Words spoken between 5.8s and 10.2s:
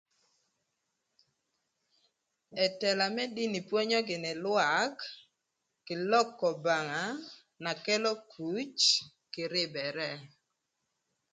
kï lok k'Obanga na kelo kuc kï rïbërë.